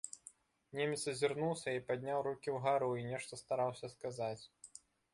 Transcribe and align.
Немец 0.79 0.97
азірнуўся 1.11 1.69
і 1.77 1.83
падняў 1.91 2.23
рукі 2.31 2.57
ўгару 2.57 2.91
і 3.03 3.07
нешта 3.13 3.33
стараўся 3.45 3.95
сказаць. 3.97 4.37